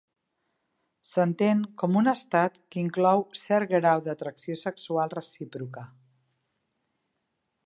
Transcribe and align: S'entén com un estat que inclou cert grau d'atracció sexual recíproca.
S'entén 1.09 1.61
com 1.81 1.99
un 2.01 2.11
estat 2.13 2.57
que 2.73 2.81
inclou 2.85 3.23
cert 3.43 3.75
grau 3.77 4.03
d'atracció 4.09 4.59
sexual 4.67 5.17
recíproca. 5.21 5.89